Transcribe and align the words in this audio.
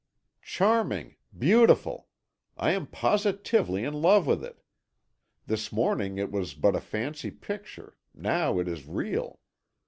"Charming! 0.41 1.17
beautiful! 1.37 2.07
I 2.57 2.71
am 2.71 2.87
positively 2.87 3.83
in 3.83 3.93
love 3.93 4.25
with 4.25 4.43
it. 4.43 4.63
This 5.45 5.71
morning 5.71 6.17
it 6.17 6.31
was 6.31 6.55
but 6.55 6.75
a 6.75 6.81
fancy 6.81 7.29
picture, 7.29 7.97
now 8.15 8.57
it 8.57 8.67
is 8.67 8.87
real. 8.87 9.41